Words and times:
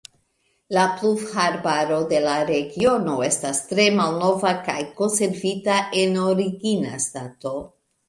La 0.77 0.85
pluvarbaro 1.01 1.99
de 2.13 2.21
la 2.23 2.39
regiono 2.51 3.15
estas 3.29 3.61
tre 3.75 3.87
malnova 4.01 4.57
kaj 4.71 4.81
konservita 5.03 5.81
en 6.05 6.23
origina 6.27 7.01
stato. 7.11 7.59